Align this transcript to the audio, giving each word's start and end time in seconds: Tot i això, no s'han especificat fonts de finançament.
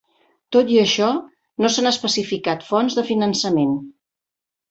Tot 0.55 0.69
i 0.75 0.79
això, 0.83 1.09
no 1.65 1.69
s'han 1.75 1.89
especificat 1.91 2.67
fonts 2.71 2.97
de 3.01 3.05
finançament. 3.13 3.77